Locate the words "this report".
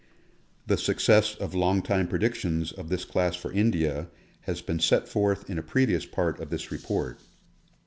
6.49-7.19